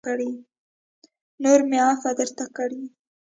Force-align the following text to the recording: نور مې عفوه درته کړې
نور 1.43 1.59
مې 1.69 1.79
عفوه 1.87 2.11
درته 2.19 2.45
کړې 2.55 2.81